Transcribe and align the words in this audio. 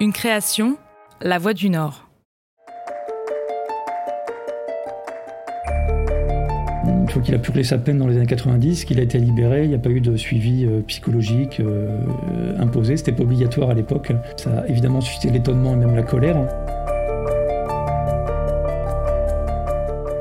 Une 0.00 0.12
création, 0.12 0.76
La 1.20 1.38
Voix 1.38 1.54
du 1.54 1.70
Nord. 1.70 2.08
Une 6.86 7.08
fois 7.08 7.20
qu'il 7.20 7.34
a 7.34 7.38
purgé 7.38 7.64
sa 7.64 7.78
peine 7.78 7.98
dans 7.98 8.06
les 8.06 8.16
années 8.16 8.26
90, 8.26 8.84
qu'il 8.84 9.00
a 9.00 9.02
été 9.02 9.18
libéré, 9.18 9.64
il 9.64 9.70
n'y 9.70 9.74
a 9.74 9.78
pas 9.78 9.90
eu 9.90 10.00
de 10.00 10.16
suivi 10.16 10.64
euh, 10.64 10.82
psychologique 10.82 11.58
euh, 11.58 11.98
imposé, 12.60 12.96
c'était 12.96 13.10
pas 13.10 13.24
obligatoire 13.24 13.70
à 13.70 13.74
l'époque. 13.74 14.12
Ça 14.36 14.60
a 14.60 14.68
évidemment 14.68 15.00
suscité 15.00 15.30
l'étonnement 15.30 15.72
et 15.72 15.76
même 15.76 15.96
la 15.96 16.04
colère. 16.04 16.46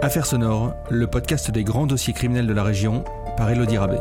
Affaires 0.02 0.25
sonores, 0.25 0.73
le 0.89 1.05
podcast 1.05 1.52
des 1.52 1.64
grands 1.64 1.86
dossiers 1.86 2.14
criminels 2.14 2.48
de 2.48 2.54
la 2.54 2.64
région 2.64 3.04
par 3.36 3.52
Elodie 3.52 3.78
Rabé. 3.78 3.98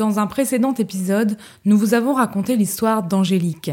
Dans 0.00 0.18
un 0.18 0.26
précédent 0.26 0.72
épisode, 0.72 1.36
nous 1.66 1.76
vous 1.76 1.92
avons 1.92 2.14
raconté 2.14 2.56
l'histoire 2.56 3.02
d'Angélique, 3.02 3.70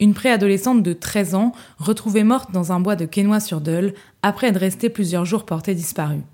une 0.00 0.12
préadolescente 0.12 0.82
de 0.82 0.92
13 0.92 1.36
ans 1.36 1.52
retrouvée 1.78 2.24
morte 2.24 2.50
dans 2.50 2.72
un 2.72 2.80
bois 2.80 2.96
de 2.96 3.04
Quesnoy-sur-Dole 3.06 3.94
après 4.22 4.48
être 4.48 4.58
restée 4.58 4.90
plusieurs 4.90 5.24
jours 5.24 5.46
portée 5.46 5.76
disparue. 5.76 6.24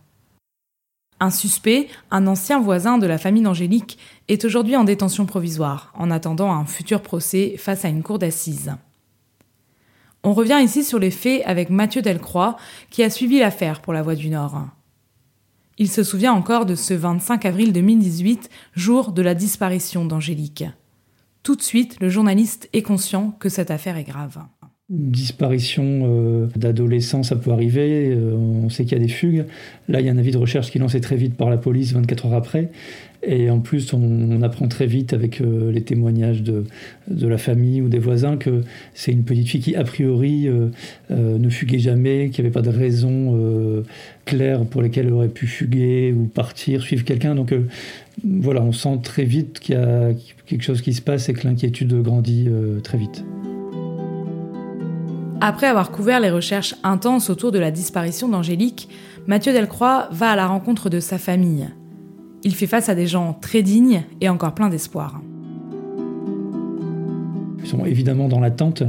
Un 1.20 1.28
suspect, 1.28 1.88
un 2.10 2.26
ancien 2.26 2.58
voisin 2.58 2.96
de 2.96 3.06
la 3.06 3.18
famille 3.18 3.42
d'Angélique, 3.42 3.98
est 4.28 4.46
aujourd'hui 4.46 4.76
en 4.76 4.84
détention 4.84 5.26
provisoire, 5.26 5.92
en 5.94 6.10
attendant 6.10 6.50
un 6.50 6.64
futur 6.64 7.02
procès 7.02 7.56
face 7.58 7.84
à 7.84 7.88
une 7.88 8.02
cour 8.02 8.18
d'assises. 8.18 8.76
On 10.24 10.32
revient 10.32 10.60
ici 10.64 10.84
sur 10.84 10.98
les 10.98 11.10
faits 11.10 11.42
avec 11.44 11.68
Mathieu 11.68 12.00
Delcroix, 12.00 12.56
qui 12.88 13.02
a 13.02 13.10
suivi 13.10 13.40
l'affaire 13.40 13.82
pour 13.82 13.92
la 13.92 14.00
Voix 14.00 14.14
du 14.14 14.30
Nord. 14.30 14.68
Il 15.80 15.88
se 15.88 16.02
souvient 16.02 16.32
encore 16.32 16.66
de 16.66 16.74
ce 16.74 16.92
25 16.92 17.46
avril 17.46 17.72
2018, 17.72 18.50
jour 18.74 19.12
de 19.12 19.22
la 19.22 19.36
disparition 19.36 20.04
d'Angélique. 20.04 20.64
Tout 21.44 21.54
de 21.54 21.62
suite, 21.62 21.98
le 22.00 22.08
journaliste 22.08 22.68
est 22.72 22.82
conscient 22.82 23.30
que 23.38 23.48
cette 23.48 23.70
affaire 23.70 23.96
est 23.96 24.02
grave. 24.02 24.38
Une 24.90 25.12
disparition 25.12 25.84
euh, 25.84 26.48
d'adolescents, 26.56 27.22
ça 27.22 27.36
peut 27.36 27.52
arriver. 27.52 28.10
Euh, 28.10 28.34
on 28.34 28.70
sait 28.70 28.84
qu'il 28.84 28.98
y 28.98 29.00
a 29.00 29.04
des 29.04 29.12
fugues. 29.12 29.44
Là, 29.86 30.00
il 30.00 30.06
y 30.06 30.08
a 30.08 30.12
un 30.12 30.18
avis 30.18 30.32
de 30.32 30.38
recherche 30.38 30.72
qui 30.72 30.78
est 30.78 30.80
lancé 30.80 31.00
très 31.00 31.16
vite 31.16 31.36
par 31.36 31.48
la 31.48 31.58
police 31.58 31.92
24 31.92 32.26
heures 32.26 32.34
après. 32.34 32.72
Et 33.22 33.50
en 33.50 33.58
plus, 33.58 33.92
on, 33.92 34.42
apprend 34.42 34.68
très 34.68 34.86
vite 34.86 35.12
avec 35.12 35.40
euh, 35.40 35.72
les 35.72 35.82
témoignages 35.82 36.42
de, 36.42 36.64
de, 37.08 37.26
la 37.26 37.36
famille 37.36 37.82
ou 37.82 37.88
des 37.88 37.98
voisins 37.98 38.36
que 38.36 38.62
c'est 38.94 39.10
une 39.10 39.24
petite 39.24 39.48
fille 39.48 39.60
qui, 39.60 39.74
a 39.74 39.82
priori, 39.82 40.48
ne 41.10 41.50
fuguait 41.50 41.80
jamais, 41.80 42.30
qui 42.30 42.40
n'avait 42.40 42.52
pas 42.52 42.62
de 42.62 42.70
raison 42.70 43.84
claire 44.24 44.64
pour 44.64 44.82
lesquelles 44.82 45.06
elle 45.06 45.12
aurait 45.12 45.28
pu 45.28 45.46
fuguer 45.46 46.14
ou 46.16 46.26
partir, 46.26 46.82
suivre 46.82 47.04
quelqu'un. 47.04 47.34
Donc 47.34 47.52
voilà, 48.24 48.62
on 48.62 48.72
sent 48.72 49.00
très 49.02 49.24
vite 49.24 49.58
qu'il 49.58 49.74
y 49.74 49.78
a 49.78 50.10
quelque 50.46 50.62
chose 50.62 50.80
qui 50.80 50.94
se 50.94 51.02
passe 51.02 51.28
et 51.28 51.32
que 51.32 51.46
l'inquiétude 51.46 51.92
grandit 52.02 52.48
très 52.84 52.98
vite. 52.98 53.24
Après 55.40 55.68
avoir 55.68 55.92
couvert 55.92 56.18
les 56.18 56.30
recherches 56.30 56.74
intenses 56.82 57.30
autour 57.30 57.52
de 57.52 57.60
la 57.60 57.70
disparition 57.70 58.28
d'Angélique, 58.28 58.88
Mathieu 59.28 59.52
Delcroix 59.52 60.08
va 60.10 60.30
à 60.30 60.36
la 60.36 60.48
rencontre 60.48 60.90
de 60.90 60.98
sa 60.98 61.16
famille. 61.16 61.68
Il 62.44 62.54
fait 62.54 62.66
face 62.66 62.88
à 62.88 62.94
des 62.94 63.06
gens 63.06 63.32
très 63.32 63.62
dignes 63.62 64.04
et 64.20 64.28
encore 64.28 64.54
pleins 64.54 64.68
d'espoir. 64.68 65.20
Ils 67.60 67.66
sont 67.66 67.84
évidemment 67.84 68.28
dans 68.28 68.40
l'attente 68.40 68.82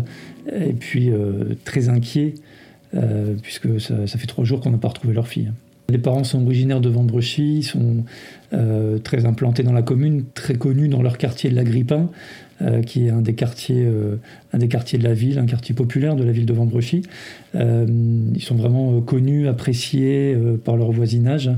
et 0.52 0.73
puis 0.73 1.11
euh, 1.11 1.56
très 1.66 1.89
inquiets, 1.89 2.36
euh, 2.95 3.36
puisque 3.41 3.81
ça, 3.81 4.06
fait 4.08 4.28
trois 4.28 4.45
jours 4.45 4.61
qu'on 4.61 4.72
n'a 4.72 4.78
pas 4.78 4.88
retrouvé 4.88 5.14
leur 5.14 5.28
fille. 5.28 5.52
Les 5.89 5.97
parents 5.97 6.23
sont 6.23 6.45
originaires 6.45 6.81
de 6.81 6.89
Vendrechy, 6.89 7.64
sont 7.64 8.03
euh, 8.53 9.00
très 9.00 9.25
implantés 9.25 9.63
dans 9.63 9.73
la 9.73 9.81
commune, 9.81 10.25
très 10.36 10.53
connus 10.53 10.88
dans 10.88 11.02
leur 11.02 11.17
quartier 11.17 11.50
de 11.50 11.56
la 11.56 11.63
Grippin. 11.63 12.09
Euh, 12.61 12.81
qui 12.81 13.06
est 13.06 13.09
un 13.09 13.22
des, 13.22 13.36
quartiers, 13.36 13.86
de 13.86 15.03
la 15.03 15.13
ville, 15.13 15.39
un 15.39 15.45
quartier 15.45 15.73
populaire 15.73 16.17
de 16.17 16.25
la 16.25 16.34
ville 16.34 16.45
de 16.45 16.52
Vambrechy. 16.52 17.03
Euh, 17.56 17.88
ils 18.35 18.41
sont 18.41 18.56
vraiment 18.56 19.00
connus, 19.00 19.47
appréciés 19.47 20.38
par 20.66 20.75
leur 20.75 20.91
voisinage. 20.91 21.50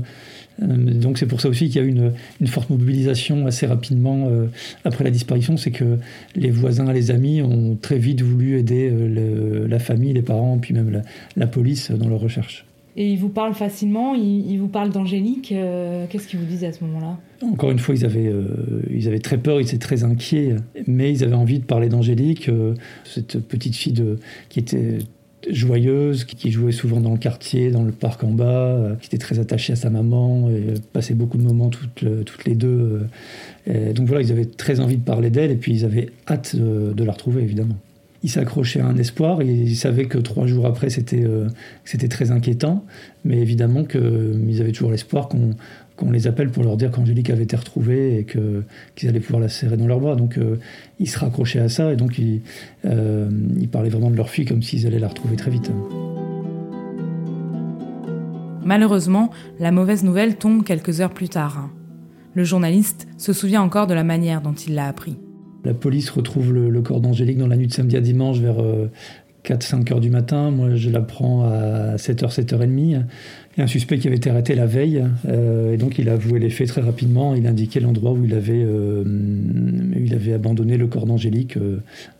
Donc 0.58 1.18
c'est 1.18 1.26
pour 1.26 1.40
ça 1.40 1.48
aussi 1.48 1.68
qu'il 1.68 1.76
y 1.76 1.84
a 1.84 1.86
eu 1.86 1.90
une, 1.90 2.12
une, 2.40 2.46
forte 2.46 2.70
mobilisation 2.70 3.46
assez 3.46 3.66
rapidement 3.66 4.28
après 4.84 5.04
la 5.04 5.10
disparition, 5.10 5.56
c'est 5.56 5.70
que 5.70 5.98
les 6.36 6.50
voisins, 6.50 6.92
les 6.92 7.10
amis 7.10 7.42
ont 7.42 7.76
très 7.80 7.98
vite 7.98 8.22
voulu 8.22 8.58
aider 8.58 8.92
la 9.68 9.78
famille, 9.78 10.12
les 10.12 10.22
parents, 10.22 10.58
puis 10.58 10.74
même 10.74 10.90
la, 10.90 11.02
la 11.36 11.46
police 11.46 11.90
dans 11.90 12.08
leur 12.08 12.20
recherche. 12.20 12.66
Et 12.94 13.10
ils 13.10 13.18
vous 13.18 13.30
parlent 13.30 13.54
facilement, 13.54 14.14
ils, 14.14 14.58
vous 14.58 14.68
parlent 14.68 14.90
d'Angélique. 14.90 15.50
Euh, 15.52 16.06
qu'est-ce 16.08 16.28
qu'ils 16.28 16.38
vous 16.38 16.44
disent 16.44 16.64
à 16.64 16.72
ce 16.72 16.84
moment-là? 16.84 17.18
Encore 17.42 17.70
une 17.70 17.78
fois, 17.78 17.94
ils 17.94 18.04
avaient, 18.04 18.28
euh, 18.28 18.82
ils 18.90 19.08
avaient 19.08 19.18
très 19.18 19.38
peur, 19.38 19.60
ils 19.60 19.64
étaient 19.64 19.78
très 19.78 20.04
inquiets, 20.04 20.56
mais 20.86 21.10
ils 21.10 21.24
avaient 21.24 21.34
envie 21.34 21.58
de 21.58 21.64
parler 21.64 21.88
d'Angélique, 21.88 22.50
euh, 22.50 22.74
cette 23.04 23.38
petite 23.38 23.76
fille 23.76 23.94
de, 23.94 24.18
qui 24.50 24.58
était 24.58 24.98
joyeuse, 25.50 26.24
qui, 26.24 26.50
jouait 26.50 26.72
souvent 26.72 27.00
dans 27.00 27.12
le 27.12 27.18
quartier, 27.18 27.70
dans 27.70 27.82
le 27.82 27.92
parc 27.92 28.24
en 28.24 28.30
bas, 28.30 28.96
qui 29.00 29.06
était 29.06 29.18
très 29.18 29.38
attachée 29.38 29.72
à 29.72 29.76
sa 29.76 29.90
maman 29.90 30.50
et 30.50 30.74
passait 30.92 31.14
beaucoup 31.14 31.38
de 31.38 31.42
moments 31.42 31.68
toutes, 31.68 32.04
toutes 32.24 32.44
les 32.44 32.54
deux. 32.54 33.06
donc 33.66 34.06
voilà, 34.06 34.22
ils 34.22 34.30
avaient 34.30 34.44
très 34.44 34.80
envie 34.80 34.96
de 34.96 35.04
parler 35.04 35.30
d'elle 35.30 35.50
et 35.50 35.56
puis 35.56 35.72
ils 35.72 35.84
avaient 35.84 36.10
hâte 36.28 36.54
de 36.56 37.04
la 37.04 37.12
retrouver, 37.12 37.42
évidemment 37.42 37.76
il 38.22 38.30
s'accrochait 38.30 38.80
à 38.80 38.86
un 38.86 38.96
espoir. 38.96 39.40
Et 39.40 39.46
il 39.46 39.76
savait 39.76 40.06
que 40.06 40.18
trois 40.18 40.46
jours 40.46 40.66
après, 40.66 40.90
c'était 40.90 41.24
euh, 41.24 41.48
c'était 41.84 42.08
très 42.08 42.30
inquiétant. 42.30 42.84
Mais 43.24 43.38
évidemment 43.38 43.84
qu'ils 43.84 44.00
euh, 44.00 44.60
avaient 44.60 44.72
toujours 44.72 44.90
l'espoir 44.90 45.28
qu'on 45.28 45.50
qu'on 46.02 46.10
les 46.10 46.26
appelle 46.26 46.50
pour 46.50 46.64
leur 46.64 46.76
dire 46.76 46.90
qu'Angélique 46.90 47.30
avait 47.30 47.44
été 47.44 47.56
retrouvée 47.56 48.18
et 48.18 48.24
que, 48.24 48.64
qu'ils 48.94 49.08
allaient 49.08 49.20
pouvoir 49.20 49.40
la 49.40 49.48
serrer 49.48 49.76
dans 49.76 49.86
leurs 49.86 50.00
bras. 50.00 50.16
Donc 50.16 50.36
euh, 50.36 50.58
ils 50.98 51.08
se 51.08 51.18
raccrochaient 51.18 51.60
à 51.60 51.68
ça 51.68 51.92
et 51.92 51.96
donc 51.96 52.18
ils, 52.18 52.42
ils 52.84 53.68
parlaient 53.68 53.88
vraiment 53.88 54.10
de 54.10 54.16
leur 54.16 54.28
fille 54.28 54.44
comme 54.44 54.62
s'ils 54.62 54.86
allaient 54.86 54.98
la 54.98 55.08
retrouver 55.08 55.36
très 55.36 55.50
vite. 55.50 55.70
Malheureusement, 58.64 59.30
la 59.58 59.70
mauvaise 59.70 60.04
nouvelle 60.04 60.36
tombe 60.36 60.64
quelques 60.64 61.00
heures 61.00 61.14
plus 61.14 61.28
tard. 61.28 61.68
Le 62.34 62.44
journaliste 62.44 63.06
se 63.18 63.32
souvient 63.32 63.62
encore 63.62 63.86
de 63.86 63.94
la 63.94 64.04
manière 64.04 64.40
dont 64.40 64.54
il 64.54 64.74
l'a 64.74 64.86
appris. 64.86 65.16
La 65.64 65.74
police 65.74 66.10
retrouve 66.10 66.52
le, 66.52 66.82
corps 66.82 67.00
d'Angélique 67.00 67.38
dans 67.38 67.46
la 67.46 67.56
nuit 67.56 67.68
de 67.68 67.72
samedi 67.72 67.96
à 67.96 68.00
dimanche 68.00 68.38
vers 68.38 68.58
4-5 69.44 69.90
euh, 69.90 69.94
heures 69.94 70.00
du 70.00 70.10
matin. 70.10 70.50
Moi, 70.50 70.74
je 70.74 70.90
l'apprends 70.90 71.44
à 71.44 71.96
7h, 71.96 72.34
7h30. 72.34 72.68
Il 72.74 73.58
y 73.58 73.60
a 73.60 73.64
un 73.64 73.66
suspect 73.66 73.98
qui 73.98 74.06
avait 74.06 74.16
été 74.16 74.30
arrêté 74.30 74.54
la 74.54 74.66
veille, 74.66 75.04
euh, 75.28 75.74
et 75.74 75.76
donc 75.76 75.98
il 75.98 76.08
a 76.08 76.12
avoué 76.12 76.38
les 76.38 76.48
faits 76.48 76.68
très 76.68 76.80
rapidement. 76.80 77.34
Il 77.34 77.46
indiquait 77.46 77.80
l'endroit 77.80 78.12
où 78.12 78.24
il 78.24 78.34
avait, 78.34 78.64
euh, 78.64 79.04
il 79.96 80.14
avait 80.14 80.32
abandonné 80.32 80.78
le 80.78 80.86
corps 80.86 81.06
d'Angélique 81.06 81.58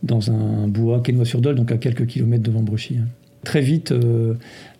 dans 0.02 0.30
un 0.30 0.68
bois 0.68 1.00
Quesnoy-sur-Dole, 1.00 1.54
donc 1.54 1.72
à 1.72 1.78
quelques 1.78 2.06
kilomètres 2.06 2.42
devant 2.42 2.62
Brochy. 2.62 2.98
Très 3.44 3.60
vite, 3.60 3.92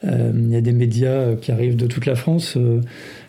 il 0.04 0.50
y 0.50 0.56
a 0.56 0.60
des 0.60 0.72
médias 0.72 1.34
qui 1.34 1.50
arrivent 1.50 1.74
de 1.74 1.86
toute 1.86 2.06
la 2.06 2.14
France. 2.14 2.56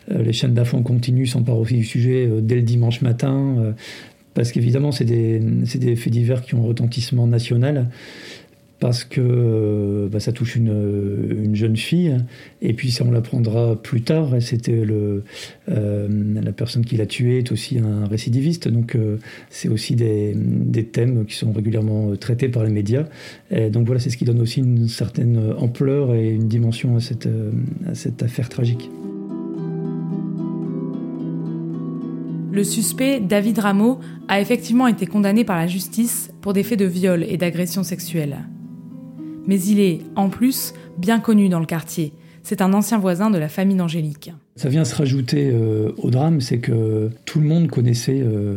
les 0.07 0.33
chaînes 0.33 0.53
d'infos 0.53 0.79
continuent 0.81 1.25
s'emparent 1.25 1.57
aussi 1.57 1.75
du 1.75 1.83
sujet 1.83 2.29
dès 2.41 2.55
le 2.55 2.61
dimanche 2.61 3.01
matin. 3.01 3.73
Parce 4.33 4.51
qu'évidemment, 4.51 4.91
c'est 4.91 5.05
des, 5.05 5.39
des, 5.39 5.95
faits 5.95 6.11
divers 6.11 6.41
qui 6.41 6.55
ont 6.55 6.63
un 6.63 6.67
retentissement 6.67 7.27
national, 7.27 7.89
parce 8.83 9.05
que 9.05 10.09
bah, 10.11 10.19
ça 10.19 10.33
touche 10.33 10.57
une, 10.57 11.37
une, 11.41 11.55
jeune 11.55 11.77
fille, 11.77 12.17
et 12.61 12.73
puis 12.73 12.91
ça 12.91 13.05
on 13.07 13.11
l'apprendra 13.11 13.81
plus 13.81 14.01
tard, 14.01 14.31
c'était 14.41 14.83
euh, 14.85 15.21
la 15.69 16.51
personne 16.51 16.83
qui 16.83 16.97
l'a 16.97 17.05
tuée 17.05 17.37
est 17.37 17.53
aussi 17.53 17.79
un 17.79 18.05
récidiviste, 18.07 18.67
donc 18.67 18.95
euh, 18.95 19.19
c'est 19.49 19.69
aussi 19.69 19.95
des, 19.95 20.35
thèmes 20.91 21.25
qui 21.25 21.35
sont 21.35 21.53
régulièrement 21.53 22.13
traités 22.17 22.49
par 22.49 22.65
les 22.65 22.71
médias. 22.71 23.05
Donc 23.71 23.85
voilà, 23.85 24.01
c'est 24.01 24.09
ce 24.09 24.17
qui 24.17 24.25
donne 24.25 24.41
aussi 24.41 24.59
une 24.59 24.89
certaine 24.89 25.53
ampleur 25.57 26.13
et 26.13 26.31
une 26.31 26.49
dimension 26.49 26.97
à 26.97 26.99
cette 26.99 28.21
affaire 28.21 28.49
tragique. 28.49 28.89
Le 32.51 32.65
suspect, 32.65 33.21
David 33.21 33.59
Rameau, 33.59 33.99
a 34.27 34.41
effectivement 34.41 34.87
été 34.87 35.05
condamné 35.05 35.45
par 35.45 35.55
la 35.55 35.67
justice 35.67 36.31
pour 36.41 36.51
des 36.51 36.63
faits 36.63 36.79
de 36.79 36.85
viol 36.85 37.23
et 37.23 37.37
d'agression 37.37 37.83
sexuelle. 37.83 38.39
Mais 39.47 39.59
il 39.61 39.79
est, 39.79 40.01
en 40.15 40.29
plus, 40.29 40.73
bien 40.97 41.19
connu 41.19 41.49
dans 41.49 41.59
le 41.59 41.65
quartier. 41.65 42.13
C'est 42.43 42.61
un 42.61 42.73
ancien 42.73 42.97
voisin 42.97 43.31
de 43.31 43.37
la 43.37 43.47
famille 43.47 43.77
d'Angélique. 43.77 44.31
Ça 44.57 44.69
vient 44.69 44.83
se 44.85 44.93
rajouter 44.93 45.49
euh, 45.51 45.93
au 45.97 46.11
drame, 46.11 46.39
c'est 46.41 46.59
que 46.59 47.09
tout 47.25 47.39
le 47.39 47.47
monde 47.47 47.69
connaissait 47.69 48.21
euh, 48.21 48.55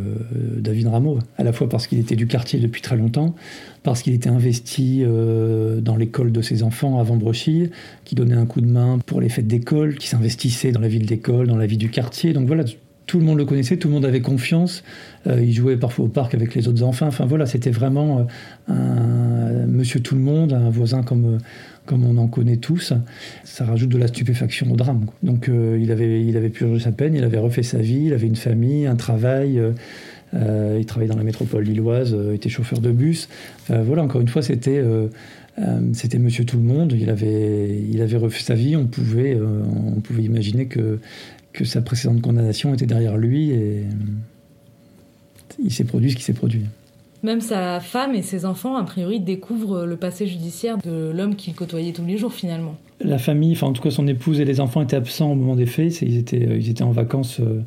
David 0.57 0.87
Rameau, 0.87 1.19
à 1.37 1.43
la 1.43 1.53
fois 1.53 1.67
parce 1.69 1.87
qu'il 1.87 1.97
était 1.97 2.15
du 2.15 2.27
quartier 2.27 2.59
depuis 2.59 2.81
très 2.81 2.97
longtemps, 2.97 3.33
parce 3.81 4.03
qu'il 4.03 4.13
était 4.13 4.29
investi 4.29 5.01
euh, 5.03 5.81
dans 5.81 5.95
l'école 5.95 6.31
de 6.31 6.41
ses 6.41 6.61
enfants 6.61 6.99
avant 6.99 7.15
Brochy, 7.15 7.71
qui 8.05 8.13
donnait 8.13 8.35
un 8.35 8.45
coup 8.45 8.61
de 8.61 8.67
main 8.67 8.99
pour 9.05 9.21
les 9.21 9.29
fêtes 9.29 9.47
d'école, 9.47 9.95
qui 9.95 10.07
s'investissait 10.07 10.71
dans 10.71 10.81
la 10.81 10.89
ville 10.89 11.05
d'école, 11.05 11.47
dans 11.47 11.57
la 11.57 11.65
vie 11.65 11.77
du 11.77 11.89
quartier. 11.89 12.33
Donc 12.33 12.45
voilà, 12.45 12.63
tout 13.07 13.19
le 13.19 13.25
monde 13.25 13.37
le 13.37 13.45
connaissait, 13.45 13.77
tout 13.77 13.87
le 13.87 13.93
monde 13.93 14.05
avait 14.05 14.21
confiance. 14.21 14.83
Euh, 15.25 15.41
il 15.41 15.53
jouait 15.53 15.77
parfois 15.77 16.05
au 16.05 16.07
parc 16.09 16.35
avec 16.35 16.53
les 16.53 16.67
autres 16.67 16.83
enfants. 16.83 17.07
Enfin 17.07 17.25
voilà, 17.25 17.45
c'était 17.45 17.71
vraiment 17.71 18.27
euh, 18.69 18.73
un 18.73 19.65
monsieur 19.65 20.01
tout 20.01 20.15
le 20.15 20.21
monde, 20.21 20.51
un 20.53 20.69
voisin 20.69 21.03
comme, 21.03 21.39
comme 21.85 22.05
on 22.05 22.17
en 22.17 22.27
connaît 22.27 22.57
tous. 22.57 22.93
Ça 23.45 23.65
rajoute 23.65 23.89
de 23.89 23.97
la 23.97 24.07
stupéfaction 24.07 24.69
au 24.71 24.75
drame. 24.75 25.05
Donc 25.23 25.47
euh, 25.47 25.79
il, 25.81 25.91
avait, 25.91 26.23
il 26.23 26.35
avait 26.35 26.49
purgé 26.49 26.83
sa 26.83 26.91
peine, 26.91 27.15
il 27.15 27.23
avait 27.23 27.39
refait 27.39 27.63
sa 27.63 27.79
vie, 27.79 28.03
il 28.07 28.13
avait 28.13 28.27
une 28.27 28.35
famille, 28.35 28.85
un 28.85 28.97
travail. 28.97 29.59
il 30.33 30.85
travaillait 30.85 31.11
dans 31.11 31.17
la 31.17 31.23
métropole 31.23 31.63
lilloise, 31.63 32.15
était 32.33 32.49
chauffeur 32.49 32.79
de 32.79 32.91
bus. 32.91 33.29
voilà, 33.69 34.03
encore 34.03 34.19
une 34.19 34.27
fois, 34.27 34.41
c'était 34.41 34.83
c'était 35.93 36.19
Monsieur 36.19 36.45
Tout 36.45 36.57
le 36.57 36.63
Monde. 36.63 36.93
Il 36.93 37.09
avait, 37.09 37.79
il 37.89 38.01
avait 38.01 38.17
refait 38.17 38.43
sa 38.43 38.53
vie. 38.53 38.75
On 38.75 38.85
pouvait, 38.85 39.35
on 39.35 40.01
pouvait 40.01 40.21
imaginer 40.21 40.67
que, 40.67 40.99
que 41.57 41.65
sa 41.65 41.81
précédente 41.81 42.21
condamnation 42.21 42.73
était 42.73 42.85
derrière 42.85 43.17
lui 43.17 43.49
et 43.49 43.83
il 45.59 45.73
s'est 45.73 45.85
produit 45.85 46.11
ce 46.11 46.15
qui 46.15 46.21
s'est 46.21 46.33
produit. 46.33 46.61
Même 47.23 47.41
sa 47.41 47.79
femme 47.79 48.13
et 48.13 48.21
ses 48.21 48.45
enfants, 48.45 48.75
a 48.75 48.83
priori, 48.83 49.19
découvrent 49.19 49.85
le 49.85 49.97
passé 49.97 50.27
judiciaire 50.27 50.77
de 50.77 51.11
l'homme 51.11 51.35
qu'il 51.35 51.55
côtoyait 51.55 51.91
tous 51.91 52.05
les 52.05 52.17
jours, 52.17 52.31
finalement. 52.31 52.75
La 53.01 53.17
famille, 53.17 53.53
enfin 53.53 53.67
en 53.67 53.73
tout 53.73 53.81
cas 53.81 53.91
son 53.91 54.07
épouse 54.07 54.39
et 54.39 54.45
les 54.45 54.59
enfants 54.59 54.81
étaient 54.81 54.95
absents 54.95 55.31
au 55.31 55.35
moment 55.35 55.55
des 55.55 55.65
faits. 55.65 56.01
Ils 56.01 56.17
étaient, 56.17 56.47
euh, 56.47 56.57
ils 56.57 56.69
étaient 56.69 56.83
en 56.83 56.91
vacances 56.91 57.39
euh, 57.39 57.61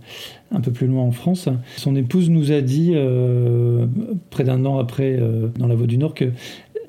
un 0.52 0.60
peu 0.60 0.70
plus 0.70 0.86
loin 0.86 1.02
en 1.02 1.10
France. 1.10 1.48
Son 1.76 1.96
épouse 1.96 2.31
nous 2.31 2.52
a 2.52 2.60
dit, 2.60 2.93
euh, 2.94 3.86
près 4.31 4.44
d'un 4.44 4.64
an 4.64 4.78
après, 4.78 5.20
dans 5.58 5.66
la 5.66 5.75
Voie 5.75 5.88
du 5.88 5.98
Nord, 5.98 6.14
que 6.14 6.26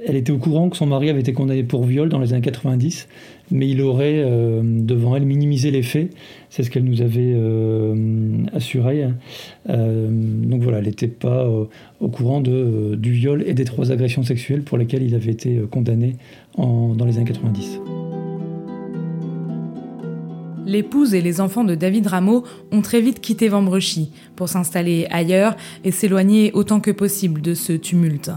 elle 0.06 0.16
était 0.16 0.32
au 0.32 0.38
courant 0.38 0.70
que 0.70 0.78
son 0.78 0.88
mari 0.88 1.10
avait 1.10 1.20
été 1.20 1.34
condamné 1.34 1.64
pour 1.64 1.84
viol 1.84 2.10
dans 2.10 2.20
les 2.20 2.34
années 2.34 2.42
90, 2.42 3.08
mais 3.52 3.70
il 3.70 3.82
aurait 3.82 4.24
euh, 4.26 4.62
devant 4.64 5.16
elle 5.16 5.26
minimisé 5.26 5.72
les 5.72 5.84
faits. 5.84 6.12
C'est 6.50 6.64
ce 6.64 6.72
qu'elle 6.72 6.86
nous 6.86 7.02
avait 7.02 7.34
euh, 7.36 8.44
assuré. 8.54 9.08
Euh, 9.70 10.10
donc 10.10 10.62
voilà, 10.64 10.80
elle 10.80 10.86
n'était 10.86 11.08
pas 11.08 11.48
au 12.00 12.08
courant 12.08 12.42
du 12.42 13.12
viol 13.12 13.44
et 13.46 13.54
des 13.54 13.66
trois 13.66 13.92
agressions 13.92 14.24
sexuelles 14.24 14.64
pour 14.64 14.78
lesquelles 14.78 15.04
il 15.04 15.16
avait 15.16 15.32
été 15.32 15.62
condamné 15.70 16.16
dans 16.58 17.06
les 17.06 17.18
années 17.18 17.26
90. 17.26 17.80
L'épouse 20.66 21.14
et 21.14 21.22
les 21.22 21.42
enfants 21.42 21.64
de 21.64 21.76
David 21.76 22.08
Rameau 22.08 22.44
ont 22.72 22.82
très 22.82 23.02
vite 23.02 23.20
quitté 23.20 23.50
Vambrechy 23.50 24.12
pour 24.36 24.48
s'installer 24.48 25.08
ailleurs 25.10 25.58
et 25.84 25.92
s'éloigner 25.92 26.52
autant 26.54 26.80
que 26.80 26.92
possible 26.92 27.42
de 27.42 27.54
ce 27.54 27.74
tumulte 27.74 28.32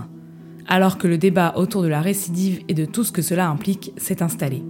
alors 0.66 0.98
que 0.98 1.08
le 1.08 1.18
débat 1.18 1.54
autour 1.56 1.82
de 1.82 1.88
la 1.88 2.00
récidive 2.00 2.60
et 2.68 2.74
de 2.74 2.84
tout 2.84 3.04
ce 3.04 3.12
que 3.12 3.22
cela 3.22 3.48
implique 3.48 3.92
s'est 3.96 4.22
installé. 4.22 4.62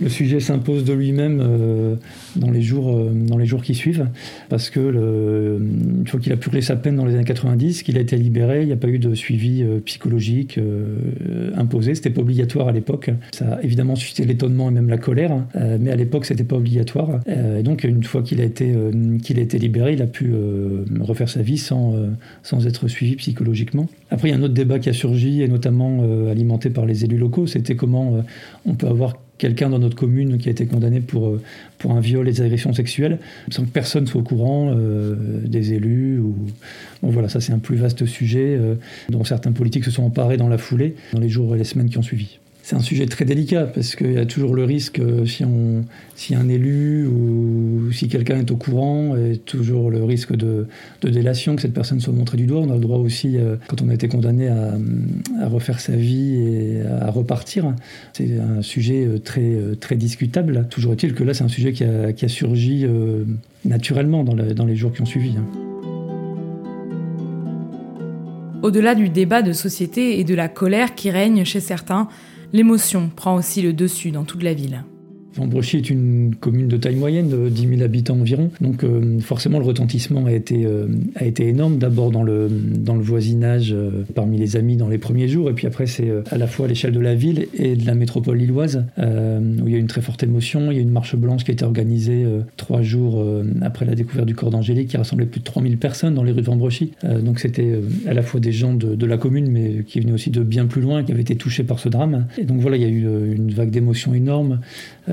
Le 0.00 0.08
sujet 0.08 0.40
s'impose 0.40 0.84
de 0.84 0.92
lui-même 0.92 1.40
euh, 1.42 1.94
dans, 2.36 2.50
les 2.50 2.62
jours, 2.62 2.96
euh, 2.96 3.10
dans 3.12 3.36
les 3.36 3.46
jours 3.46 3.62
qui 3.62 3.74
suivent, 3.74 4.08
parce 4.48 4.70
que 4.70 4.80
le, 4.80 5.58
une 5.60 6.06
fois 6.06 6.18
qu'il 6.18 6.32
a 6.32 6.36
purgé 6.36 6.62
sa 6.62 6.76
peine 6.76 6.96
dans 6.96 7.04
les 7.04 7.14
années 7.14 7.24
90, 7.24 7.82
qu'il 7.82 7.98
a 7.98 8.00
été 8.00 8.16
libéré, 8.16 8.62
il 8.62 8.66
n'y 8.66 8.72
a 8.72 8.76
pas 8.76 8.88
eu 8.88 8.98
de 8.98 9.14
suivi 9.14 9.62
euh, 9.62 9.80
psychologique 9.84 10.58
imposé, 11.56 11.94
c'était 11.94 12.10
pas 12.10 12.22
obligatoire 12.22 12.68
à 12.68 12.72
l'époque. 12.72 13.10
Ça 13.32 13.54
a 13.54 13.62
évidemment 13.62 13.96
suscité 13.96 14.24
l'étonnement 14.24 14.70
et 14.70 14.72
même 14.72 14.88
la 14.88 14.98
colère, 14.98 15.44
mais 15.54 15.90
à 15.90 15.96
l'époque 15.96 16.24
c'était 16.24 16.44
pas 16.44 16.56
obligatoire. 16.56 17.20
et 17.26 17.62
donc 17.62 17.84
une 17.84 18.02
fois 18.02 18.22
qu'il 18.22 18.40
a 18.40 18.44
été 18.44 18.74
qu'il 19.22 19.38
a 19.38 19.42
été 19.42 19.58
libéré, 19.58 19.94
il 19.94 20.02
a 20.02 20.06
pu 20.06 20.32
refaire 21.00 21.28
sa 21.28 21.42
vie 21.42 21.58
sans 21.58 21.94
sans 22.42 22.66
être 22.66 22.88
suivi 22.88 23.16
psychologiquement. 23.16 23.88
Après 24.10 24.28
il 24.28 24.32
y 24.32 24.34
a 24.34 24.38
un 24.38 24.42
autre 24.42 24.54
débat 24.54 24.78
qui 24.78 24.88
a 24.88 24.92
surgi 24.92 25.42
et 25.42 25.48
notamment 25.48 26.04
alimenté 26.30 26.70
par 26.70 26.86
les 26.86 27.04
élus 27.04 27.18
locaux, 27.18 27.46
c'était 27.46 27.76
comment 27.76 28.22
on 28.66 28.74
peut 28.74 28.88
avoir 28.88 29.14
quelqu'un 29.40 29.70
dans 29.70 29.78
notre 29.78 29.96
commune 29.96 30.36
qui 30.36 30.48
a 30.48 30.52
été 30.52 30.66
condamné 30.66 31.00
pour, 31.00 31.28
euh, 31.28 31.40
un 31.88 32.00
viol 32.00 32.28
et 32.28 32.32
des 32.32 32.42
agressions 32.42 32.74
sexuelles, 32.74 33.18
sans 33.48 33.64
que 33.64 33.70
personne 33.70 34.06
soit 34.06 34.20
au 34.20 34.24
courant, 34.24 34.74
euh, 34.76 35.16
des 35.44 35.72
élus. 35.72 36.18
Ou... 36.20 36.36
Bon, 37.02 37.08
voilà, 37.08 37.30
ça 37.30 37.40
c'est 37.40 37.52
un 37.52 37.58
plus 37.58 37.76
vaste 37.76 38.04
sujet 38.04 38.56
euh, 38.60 38.74
dont 39.08 39.24
certains 39.24 39.52
politiques 39.52 39.84
se 39.84 39.90
sont 39.90 40.04
emparés 40.04 40.36
dans 40.36 40.48
la 40.48 40.58
foulée, 40.58 40.94
dans 41.14 41.20
les 41.20 41.30
jours 41.30 41.54
et 41.54 41.58
les 41.58 41.64
semaines 41.64 41.88
qui 41.88 41.96
ont 41.96 42.02
suivi 42.02 42.38
c'est 42.70 42.76
un 42.76 42.82
sujet 42.82 43.06
très 43.06 43.24
délicat 43.24 43.64
parce 43.64 43.96
qu'il 43.96 44.12
y 44.12 44.18
a 44.18 44.26
toujours 44.26 44.54
le 44.54 44.62
risque, 44.62 45.00
euh, 45.00 45.26
si, 45.26 45.44
on, 45.44 45.84
si 46.14 46.36
un 46.36 46.48
élu 46.48 47.04
ou 47.04 47.90
si 47.90 48.06
quelqu'un 48.06 48.38
est 48.38 48.50
au 48.52 48.56
courant, 48.56 49.14
a 49.14 49.34
toujours 49.44 49.90
le 49.90 50.04
risque 50.04 50.36
de, 50.36 50.68
délation, 51.02 51.56
que 51.56 51.62
cette 51.62 51.74
personne 51.74 51.98
soit 51.98 52.12
montrée 52.12 52.36
du 52.36 52.46
doigt. 52.46 52.60
On 52.60 52.70
a 52.70 52.74
le 52.74 52.80
droit 52.80 52.98
aussi, 52.98 53.38
euh, 53.38 53.56
quand 53.66 53.82
on 53.82 53.88
a 53.88 53.94
été 53.94 54.06
condamné 54.06 54.46
à, 54.46 54.78
refaire 55.48 55.80
sa 55.80 55.96
vie 55.96 56.36
et 56.36 56.82
à 56.86 57.10
repartir. 57.10 57.74
C'est 58.12 58.38
un 58.38 58.62
sujet 58.62 59.04
euh, 59.04 59.18
très, 59.18 59.52
très 59.80 59.96
discutable. 59.96 60.68
Toujours 60.70 60.92
est-il 60.92 61.14
que 61.14 61.24
là, 61.24 61.34
c'est 61.34 61.42
un 61.42 61.48
sujet 61.48 61.72
qui 61.72 61.82
a, 61.82 62.28
surgi 62.28 62.86
naturellement 63.64 64.22
dans, 64.22 64.34
dans, 64.34 64.66
les 64.66 64.76
jours 64.76 64.92
qui 64.92 65.02
ont 65.02 65.06
suivi. 65.06 65.32
Hein. 65.36 65.44
Au-delà 68.62 68.94
du 68.94 69.08
débat 69.08 69.42
de 69.42 69.52
société 69.52 70.20
et 70.20 70.24
de 70.24 70.36
la 70.36 70.46
colère 70.46 70.94
qui 70.94 71.10
règne 71.10 71.44
chez 71.44 71.58
certains, 71.58 72.06
L'émotion 72.52 73.10
prend 73.14 73.36
aussi 73.36 73.62
le 73.62 73.72
dessus 73.72 74.10
dans 74.10 74.24
toute 74.24 74.42
la 74.42 74.54
ville. 74.54 74.84
Vambrochy 75.34 75.76
est 75.76 75.90
une 75.90 76.34
commune 76.34 76.66
de 76.68 76.76
taille 76.76 76.96
moyenne, 76.96 77.28
de 77.28 77.48
10 77.48 77.68
000 77.68 77.82
habitants 77.82 78.18
environ. 78.18 78.50
Donc 78.60 78.82
euh, 78.82 79.20
forcément, 79.20 79.58
le 79.58 79.64
retentissement 79.64 80.26
a 80.26 80.32
été, 80.32 80.66
euh, 80.66 80.86
a 81.14 81.24
été 81.24 81.46
énorme. 81.46 81.78
D'abord 81.78 82.10
dans 82.10 82.22
le, 82.22 82.48
dans 82.48 82.96
le 82.96 83.02
voisinage, 83.02 83.72
euh, 83.72 84.04
parmi 84.14 84.38
les 84.38 84.56
amis 84.56 84.76
dans 84.76 84.88
les 84.88 84.98
premiers 84.98 85.28
jours. 85.28 85.48
Et 85.48 85.52
puis 85.52 85.66
après, 85.66 85.86
c'est 85.86 86.10
à 86.30 86.38
la 86.38 86.46
fois 86.46 86.66
à 86.66 86.68
l'échelle 86.68 86.92
de 86.92 87.00
la 87.00 87.14
ville 87.14 87.46
et 87.54 87.76
de 87.76 87.86
la 87.86 87.94
métropole 87.94 88.38
lilloise, 88.38 88.84
où 88.98 89.66
il 89.66 89.72
y 89.72 89.74
a 89.74 89.78
une 89.78 89.86
très 89.86 90.00
forte 90.00 90.22
émotion. 90.22 90.70
Il 90.70 90.76
y 90.76 90.78
a 90.78 90.82
une 90.82 90.90
marche 90.90 91.14
blanche 91.16 91.44
qui 91.44 91.50
a 91.50 91.54
été 91.54 91.64
organisée 91.64 92.26
trois 92.56 92.82
jours 92.82 93.24
après 93.62 93.84
la 93.84 93.94
découverte 93.94 94.26
du 94.26 94.34
corps 94.34 94.50
d'Angélique, 94.50 94.88
qui 94.88 94.96
rassemblait 94.96 95.26
plus 95.26 95.40
de 95.40 95.44
3000 95.44 95.78
personnes 95.78 96.14
dans 96.14 96.22
les 96.22 96.32
rues 96.32 96.40
de 96.40 96.46
Vambrochy. 96.46 96.92
donc 97.22 97.38
c'était 97.38 97.80
à 98.06 98.14
la 98.14 98.22
fois 98.22 98.40
des 98.40 98.52
gens 98.52 98.74
de, 98.74 98.94
de, 98.94 99.06
la 99.06 99.18
commune, 99.18 99.50
mais 99.50 99.84
qui 99.86 100.00
venaient 100.00 100.12
aussi 100.12 100.30
de 100.30 100.42
bien 100.42 100.66
plus 100.66 100.82
loin, 100.82 101.02
qui 101.02 101.12
avaient 101.12 101.22
été 101.22 101.36
touchés 101.36 101.64
par 101.64 101.78
ce 101.78 101.88
drame. 101.88 102.26
Et 102.38 102.44
donc 102.44 102.60
voilà, 102.60 102.76
il 102.76 102.82
y 102.82 102.86
a 102.86 102.88
eu 102.88 103.34
une 103.34 103.52
vague 103.52 103.70
d'émotion 103.70 104.14
énorme. 104.14 104.60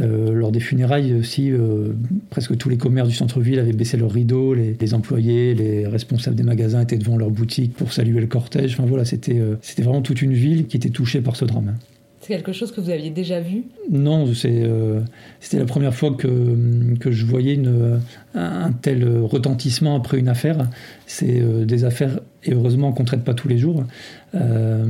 Euh, 0.07 0.31
lors 0.33 0.51
des 0.51 0.59
funérailles 0.59 1.13
aussi, 1.13 1.51
euh, 1.51 1.93
presque 2.29 2.57
tous 2.57 2.69
les 2.69 2.77
commerces 2.77 3.09
du 3.09 3.15
centre-ville 3.15 3.59
avaient 3.59 3.73
baissé 3.73 3.97
leurs 3.97 4.11
rideaux, 4.11 4.53
les, 4.53 4.93
employés, 4.93 5.53
les 5.53 5.87
responsables 5.87 6.35
des 6.35 6.43
magasins 6.43 6.81
étaient 6.81 6.97
devant 6.97 7.17
leur 7.17 7.29
boutique 7.29 7.73
pour 7.73 7.93
saluer 7.93 8.19
le 8.19 8.27
cortège. 8.27 8.73
Enfin 8.73 8.85
voilà, 8.85 9.05
c'était 9.05 9.39
euh, 9.39 9.55
c'était 9.61 9.83
vraiment 9.83 10.01
toute 10.01 10.21
une 10.21 10.33
ville 10.33 10.67
qui 10.67 10.77
était 10.77 10.89
touchée 10.89 11.21
par 11.21 11.35
ce 11.35 11.45
drame. 11.45 11.75
C'est 12.21 12.33
quelque 12.33 12.51
chose 12.51 12.71
que 12.71 12.81
vous 12.81 12.89
aviez 12.89 13.09
déjà 13.09 13.39
vu? 13.39 13.63
Non, 13.89 14.33
c'était 14.33 15.59
la 15.59 15.65
première 15.65 15.93
fois 15.93 16.11
que, 16.11 16.27
que 16.99 17.11
je 17.11 17.25
voyais 17.25 17.53
une, 17.53 18.01
un 18.35 18.71
tel 18.73 19.07
retentissement 19.21 19.95
après 19.95 20.19
une 20.19 20.27
affaire. 20.27 20.67
C'est 21.05 21.41
des 21.65 21.85
affaires, 21.85 22.19
et 22.43 22.53
heureusement 22.53 22.91
qu'on 22.93 23.03
ne 23.03 23.07
traite 23.07 23.23
pas 23.23 23.33
tous 23.33 23.47
les 23.47 23.57
jours. 23.57 23.83
Euh, 24.35 24.85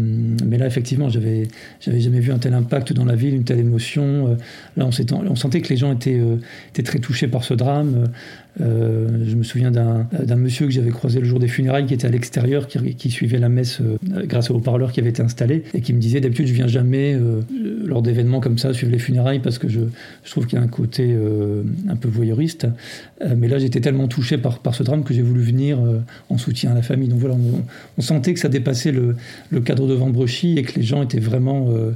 mais 0.45 0.57
là, 0.57 0.65
effectivement, 0.65 1.09
j'avais, 1.09 1.47
j'avais 1.79 1.99
jamais 1.99 2.19
vu 2.19 2.31
un 2.31 2.39
tel 2.39 2.53
impact 2.53 2.93
dans 2.93 3.05
la 3.05 3.15
ville, 3.15 3.35
une 3.35 3.43
telle 3.43 3.59
émotion. 3.59 4.29
Euh, 4.29 4.35
là, 4.75 4.87
on, 4.87 5.35
sentait 5.35 5.61
que 5.61 5.69
les 5.69 5.77
gens 5.77 5.93
étaient, 5.93 6.19
euh, 6.19 6.37
étaient 6.69 6.83
très 6.83 6.99
touchés 6.99 7.27
par 7.27 7.43
ce 7.43 7.53
drame. 7.53 8.09
je 8.59 9.35
me 9.35 9.43
souviens 9.43 9.69
d'un, 9.69 10.07
monsieur 10.35 10.65
que 10.65 10.71
j'avais 10.71 10.89
croisé 10.89 11.19
le 11.19 11.25
jour 11.25 11.39
des 11.39 11.47
funérailles 11.47 11.85
qui 11.85 11.93
était 11.93 12.07
à 12.07 12.09
l'extérieur, 12.09 12.67
qui, 12.67 12.95
qui 12.95 13.11
suivait 13.11 13.37
la 13.37 13.49
messe 13.49 13.81
grâce 14.23 14.49
au 14.49 14.55
haut-parleur 14.55 14.91
qui 14.91 14.99
avait 14.99 15.11
été 15.11 15.21
installé 15.21 15.63
et 15.75 15.81
qui 15.81 15.93
me 15.93 15.99
disait 15.99 16.21
d'habitude 16.21 16.47
je 16.47 16.53
viens 16.53 16.67
jamais 16.67 17.15
lors 17.85 18.01
d'événements 18.01 18.39
comme 18.39 18.57
ça 18.57 18.73
suivre 18.73 18.91
les 18.91 18.97
funérailles 18.97 19.39
parce 19.39 19.59
que 19.59 19.69
je, 19.69 19.81
je 20.23 20.31
trouve 20.31 20.47
qu'il 20.47 20.57
y 20.57 20.61
a 20.61 20.65
un 20.65 20.69
côté 20.69 21.15
un 21.87 21.95
peu 21.95 22.07
voyeuriste. 22.07 22.67
mais 23.37 23.47
là, 23.47 23.59
j'étais 23.59 23.79
tellement 23.79 24.07
touché 24.07 24.39
par, 24.39 24.57
par 24.57 24.73
ce 24.73 24.81
drame 24.81 25.03
que 25.03 25.13
j'ai 25.13 25.21
voulu 25.21 25.41
venir 25.41 25.77
en 26.29 26.39
soutien 26.39 26.71
à 26.71 26.73
la 26.73 26.81
famille. 26.81 27.09
Donc 27.09 27.19
voilà, 27.19 27.36
on, 27.97 28.01
sentait 28.01 28.33
que 28.33 28.39
ça 28.39 28.49
dépassait 28.49 28.91
le, 28.91 29.15
cadre 29.61 29.87
de 29.87 29.93
Vambrechy 29.93 30.57
et 30.57 30.63
que 30.63 30.79
les 30.79 30.83
gens 30.83 31.01
étaient 31.03 31.19
vraiment 31.19 31.67
euh, 31.69 31.91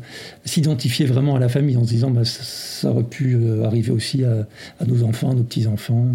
s'identifiaient 0.46 1.06
vraiment 1.06 1.36
à 1.36 1.40
la 1.40 1.50
famille 1.50 1.78
en 1.78 1.84
se 1.84 1.90
disant 1.90 2.12
bah, 2.12 2.26
ça, 2.26 2.90
aurait 2.90 3.04
pu 3.04 3.36
euh, 3.36 3.66
arriver 3.66 3.92
aussi 3.92 4.24
à, 4.24 4.46
nos 4.86 5.04
enfants, 5.04 5.32
à 5.32 5.36
nos 5.36 5.44
petits 5.44 5.68
enfants. 5.68 6.08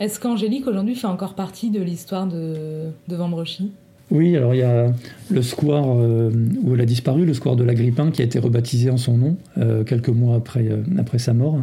Est-ce 0.00 0.18
qu'Angélique 0.18 0.66
aujourd'hui 0.66 0.94
fait 0.94 1.06
encore 1.06 1.34
partie 1.34 1.70
de 1.70 1.80
l'histoire 1.80 2.26
de, 2.26 2.90
de 3.08 3.16
Vambrechy 3.16 3.72
oui, 4.12 4.36
alors 4.36 4.54
il 4.54 4.58
y 4.58 4.62
a 4.62 4.92
le 5.30 5.42
square 5.42 5.86
euh, 5.88 6.30
où 6.62 6.74
elle 6.74 6.80
a 6.80 6.86
disparu, 6.86 7.24
le 7.24 7.34
square 7.34 7.56
de 7.56 7.64
l'Agrippin, 7.64 8.10
qui 8.10 8.22
a 8.22 8.24
été 8.24 8.38
rebaptisé 8.38 8.90
en 8.90 8.96
son 8.96 9.16
nom 9.18 9.36
quelques 9.86 10.08
mois 10.08 10.36
après, 10.36 10.68
après 10.98 11.18
sa 11.18 11.32
mort. 11.32 11.58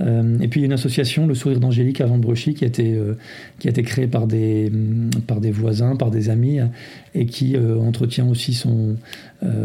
Euh, 0.00 0.38
et 0.40 0.48
puis 0.48 0.60
il 0.60 0.62
y 0.62 0.64
a 0.64 0.66
une 0.66 0.72
association, 0.72 1.26
le 1.26 1.34
Sourire 1.34 1.60
d'Angélique 1.60 2.00
à 2.00 2.06
Vambrechy, 2.06 2.54
qui 2.54 2.64
euh, 2.64 3.14
qui 3.58 3.68
a 3.68 3.70
été 3.70 3.82
créée 3.82 4.06
par 4.06 4.26
des, 4.26 4.70
par 5.26 5.40
des 5.40 5.50
voisins, 5.50 5.96
par 5.96 6.10
des 6.10 6.30
amis, 6.30 6.58
et 7.14 7.26
qui 7.26 7.56
euh, 7.56 7.78
entretient 7.78 8.28
aussi 8.28 8.60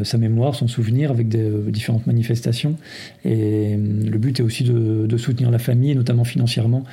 sa 0.04 0.18
mémoire, 0.18 0.56
son 0.56 0.68
souvenir 0.68 1.12
avec 1.12 1.28
différentes 1.28 2.08
manifestations. 2.08 2.76
Et 3.26 3.76
le 3.76 4.18
but 4.18 4.40
est 4.40 4.44
aussi 4.44 4.64
de, 4.64 5.18
soutenir 5.18 5.52
la 5.52 5.60
famille, 5.60 5.96
notamment 5.96 6.24
financièrement, 6.24 6.84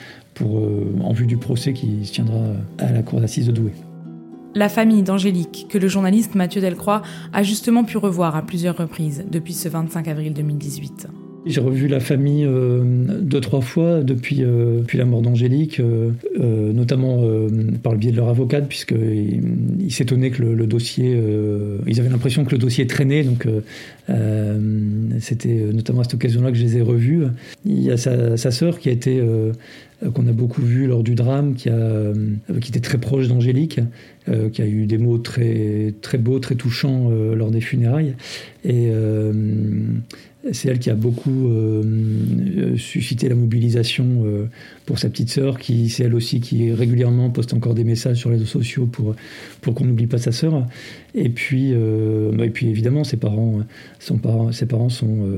en 0.41 1.13
vue 1.13 1.27
du 1.27 1.37
procès 1.37 1.73
qui 1.73 2.05
se 2.05 2.13
tiendra 2.13 2.41
à 2.79 2.93
la 2.93 3.03
cour 3.03 3.21
d'assises 3.21 3.47
de 3.47 3.53
Douai. 3.53 3.73
La 4.55 4.69
famille 4.69 5.05
d'Angélique, 5.05 5.67
que 5.69 5.79
le 5.79 5.87
journaliste 5.87 6.35
Mathieu 6.35 6.61
Delcroix 6.61 7.03
a 7.33 7.45
justement 7.45 7.85
pu 7.85 7.99
revoir 7.99 8.35
à 8.35 8.43
plusieurs 8.43 8.77
reprises 8.77 9.25
depuis 9.31 9.55
ce 9.55 9.69
25 9.69 10.09
avril 10.09 10.35
2018. 10.35 11.07
J'ai 11.47 11.61
revu 11.61 11.89
la 11.89 12.01
famille 12.01 12.45
euh, 12.45 12.83
deux, 13.23 13.41
trois 13.41 13.63
fois 13.63 14.03
depuis, 14.03 14.43
euh, 14.43 14.81
depuis 14.81 14.99
la 14.99 15.07
mort 15.07 15.23
d'Angélique, 15.23 15.81
euh, 15.81 16.11
notamment 16.73 17.25
par 17.83 17.93
le 17.93 17.99
biais 17.99 18.13
de 18.13 18.17
leur 18.17 18.29
avocate, 18.29 18.69
puisqu'ils 18.69 19.43
il 19.81 19.93
s'étonnaient 19.93 20.31
que 20.31 20.43
le, 20.43 20.67
dossier. 20.67 21.19
ils 21.87 22.01
avaient 22.01 22.09
l'impression 22.09 22.45
que 22.45 22.53
le 22.53 22.59
dossier 22.59 22.87
traînait, 22.87 23.25
donc 23.25 23.47
c'était 25.19 25.55
notamment 25.73 26.01
à 26.01 26.05
cette 26.05 26.15
occasion-là 26.15 26.51
que 26.51 26.57
je 26.57 26.65
les 26.65 26.77
ai 26.77 26.83
revus. 26.83 27.25
Il 27.65 27.81
y 27.81 27.91
a 27.91 27.97
sa, 27.97 28.37
sa 28.37 28.51
sœur 28.51 28.79
qui 28.79 28.89
a 28.89 28.93
été 28.93 29.23
qu'on 30.15 30.27
a 30.27 30.33
beaucoup 30.33 30.63
vu 30.63 30.87
lors 30.87 31.03
du 31.03 31.15
drame, 31.15 31.55
qui, 31.55 31.69
a, 31.69 32.13
qui 32.61 32.71
était 32.71 32.81
très 32.81 32.99
proche 32.99 33.29
d'Angélique, 33.29 33.81
qui 34.53 34.63
a 34.63 34.67
eu 34.67 34.87
des 34.87 34.99
mots 34.99 35.19
très, 35.19 35.95
très 36.01 36.19
beaux, 36.19 36.39
très 36.39 36.55
touchants 36.55 37.11
lors 37.11 37.51
des 37.51 37.61
funérailles. 37.61 38.15
Et 38.65 38.91
c'est 40.53 40.69
elle 40.69 40.79
qui 40.79 40.89
a 40.89 40.95
beaucoup 40.95 41.49
euh, 41.49 41.83
euh, 42.57 42.77
suscité 42.79 43.29
la 43.29 43.35
mobilisation 43.35 44.23
euh, 44.25 44.49
pour 44.87 44.99
sa 44.99 45.11
petite 45.11 45.29
sœur, 45.29 45.59
qui 45.59 45.91
c'est 45.91 46.05
elle 46.05 46.15
aussi 46.15 46.41
qui 46.41 46.73
régulièrement 46.73 47.31
poste 47.31 47.53
encore 47.53 47.75
des 47.75 47.85
messages 47.85 48.17
sur 48.17 48.31
les 48.31 48.37
réseaux 48.37 48.47
sociaux 48.47 48.87
pour 48.87 49.15
pour 49.61 49.75
qu'on 49.75 49.85
n'oublie 49.85 50.07
pas 50.07 50.19
sa 50.19 50.33
sœur. 50.33 50.67
Et 51.15 51.29
puis 51.29 51.73
bah, 51.73 52.47
et 52.47 52.51
puis 52.51 52.69
évidemment 52.69 53.05
ses 53.05 53.17
parents, 53.17 53.61
son 53.99 54.19
ses 54.53 54.67
parents 54.67 54.89
sont 54.89 55.29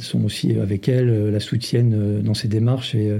sont 0.00 0.24
aussi 0.24 0.52
avec 0.58 0.88
elle, 0.88 1.30
la 1.30 1.40
soutiennent 1.40 2.22
dans 2.22 2.34
ses 2.34 2.48
démarches 2.48 2.94
et 2.94 3.16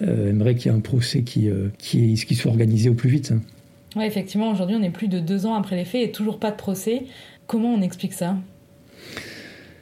aimeraient 0.00 0.54
qu'il 0.54 0.70
y 0.70 0.74
ait 0.74 0.78
un 0.78 0.80
procès 0.80 1.22
qui 1.22 1.48
qui, 1.78 2.14
qui 2.14 2.34
soit 2.34 2.50
organisé 2.50 2.88
au 2.88 2.94
plus 2.94 3.10
vite. 3.10 3.32
Oui, 3.96 4.04
effectivement, 4.04 4.50
aujourd'hui 4.50 4.76
on 4.78 4.82
est 4.82 4.90
plus 4.90 5.08
de 5.08 5.18
deux 5.18 5.44
ans 5.46 5.54
après 5.54 5.76
les 5.76 5.84
faits 5.84 6.08
et 6.08 6.12
toujours 6.12 6.38
pas 6.38 6.52
de 6.52 6.56
procès. 6.56 7.02
Comment 7.46 7.74
on 7.74 7.82
explique 7.82 8.12
ça? 8.12 8.36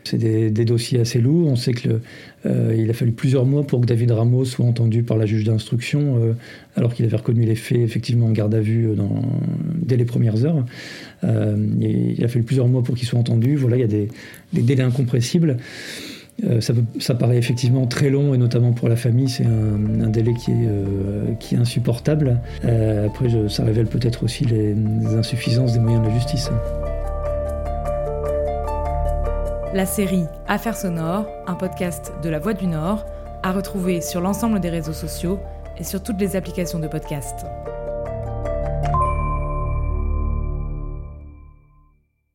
C'est 0.08 0.18
des, 0.18 0.64
dossiers 0.64 1.00
assez 1.00 1.20
lourds. 1.20 1.48
On 1.48 1.56
sait 1.56 1.74
qu'il 1.74 2.00
euh, 2.46 2.90
a 2.90 2.92
fallu 2.92 3.12
plusieurs 3.12 3.44
mois 3.44 3.66
pour 3.66 3.80
que 3.80 3.86
David 3.86 4.10
Ramos 4.10 4.44
soit 4.44 4.64
entendu 4.64 5.02
par 5.02 5.16
la 5.16 5.26
juge 5.26 5.44
d'instruction, 5.44 6.16
euh, 6.16 6.32
alors 6.76 6.94
qu'il 6.94 7.04
avait 7.04 7.16
reconnu 7.16 7.44
les 7.44 7.54
faits 7.54 7.78
effectivement 7.78 8.26
en 8.26 8.32
garde 8.32 8.54
à 8.54 8.60
vue 8.60 8.88
dès 9.74 9.96
les 9.96 10.04
premières 10.04 10.44
heures. 10.44 10.64
Euh, 11.24 11.56
il 11.80 12.24
a 12.24 12.28
fallu 12.28 12.44
plusieurs 12.44 12.68
mois 12.68 12.82
pour 12.82 12.94
qu'il 12.94 13.06
soit 13.06 13.18
entendu. 13.18 13.56
Voilà, 13.56 13.76
il 13.76 13.80
y 13.80 13.84
a 13.84 13.88
des, 13.88 14.08
délais 14.52 14.82
incompressibles. 14.82 15.58
Ça, 17.00 17.14
paraît 17.16 17.36
effectivement 17.36 17.86
très 17.86 18.10
long 18.10 18.32
et 18.32 18.38
notamment 18.38 18.72
pour 18.72 18.88
la 18.88 18.94
famille, 18.94 19.28
c'est 19.28 19.44
un, 19.44 20.08
délai 20.08 20.34
qui 20.34 20.52
est, 20.52 21.56
insupportable. 21.56 22.38
après, 22.62 23.28
ça 23.48 23.64
révèle 23.64 23.86
peut-être 23.86 24.22
aussi 24.22 24.44
les 24.44 24.74
insuffisances 25.16 25.72
des 25.72 25.80
moyens 25.80 26.04
de 26.04 26.08
la 26.08 26.14
justice. 26.14 26.48
La 29.74 29.84
série 29.84 30.24
Affaires 30.46 30.76
sonores, 30.76 31.26
un 31.46 31.54
podcast 31.54 32.12
de 32.22 32.30
La 32.30 32.38
Voix 32.38 32.54
du 32.54 32.66
Nord, 32.66 33.04
à 33.42 33.52
retrouver 33.52 34.00
sur 34.00 34.22
l'ensemble 34.22 34.60
des 34.60 34.70
réseaux 34.70 34.94
sociaux 34.94 35.38
et 35.76 35.84
sur 35.84 36.02
toutes 36.02 36.18
les 36.18 36.36
applications 36.36 36.78
de 36.78 36.88
podcast. 36.88 37.44